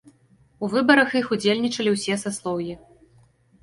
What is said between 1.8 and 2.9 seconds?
ўсе саслоўі.